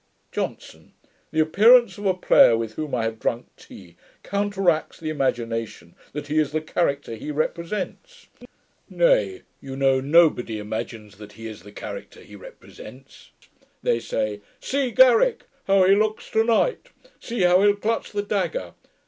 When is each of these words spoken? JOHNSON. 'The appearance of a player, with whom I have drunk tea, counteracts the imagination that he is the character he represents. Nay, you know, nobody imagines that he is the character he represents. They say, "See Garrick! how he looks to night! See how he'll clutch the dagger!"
JOHNSON. 0.31 0.93
'The 1.29 1.39
appearance 1.39 1.99
of 1.99 2.07
a 2.07 2.15
player, 2.15 2.57
with 2.57 2.73
whom 2.73 2.95
I 2.95 3.03
have 3.03 3.19
drunk 3.19 3.49
tea, 3.55 3.97
counteracts 4.23 4.99
the 4.99 5.11
imagination 5.11 5.93
that 6.13 6.25
he 6.25 6.39
is 6.39 6.51
the 6.53 6.59
character 6.59 7.13
he 7.13 7.29
represents. 7.29 8.25
Nay, 8.89 9.43
you 9.61 9.75
know, 9.75 9.99
nobody 10.01 10.57
imagines 10.57 11.17
that 11.19 11.33
he 11.33 11.45
is 11.45 11.61
the 11.61 11.71
character 11.71 12.21
he 12.21 12.35
represents. 12.35 13.29
They 13.83 13.99
say, 13.99 14.41
"See 14.59 14.89
Garrick! 14.89 15.43
how 15.65 15.87
he 15.87 15.93
looks 15.93 16.31
to 16.31 16.43
night! 16.43 16.89
See 17.19 17.41
how 17.41 17.61
he'll 17.61 17.75
clutch 17.75 18.11
the 18.11 18.23
dagger!" 18.23 18.73